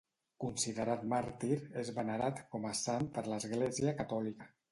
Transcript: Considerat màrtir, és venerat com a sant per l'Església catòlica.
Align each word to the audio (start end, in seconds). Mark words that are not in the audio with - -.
Considerat 0.43 1.03
màrtir, 1.11 1.57
és 1.83 1.91
venerat 1.99 2.41
com 2.55 2.65
a 2.71 2.73
sant 2.81 3.05
per 3.19 3.27
l'Església 3.35 3.97
catòlica. 4.03 4.53